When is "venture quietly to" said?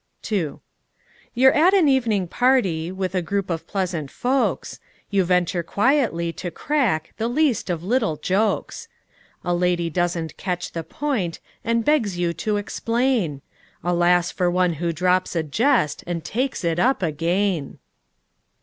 5.23-6.49